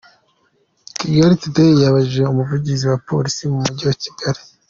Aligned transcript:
Kigali 0.99 1.35
today 1.41 1.71
yabajije 1.83 2.23
Umuvugizi 2.31 2.83
wa 2.91 2.97
Polisi 3.07 3.41
mu 3.51 3.57
mujyi 3.65 3.83
wa 3.89 3.95
Kigali, 4.03 4.41